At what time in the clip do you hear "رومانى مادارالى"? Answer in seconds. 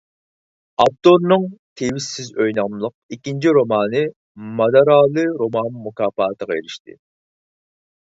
3.57-5.27